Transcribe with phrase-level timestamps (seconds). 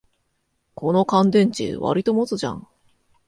[0.73, 2.67] この乾電池、わりと持つじゃん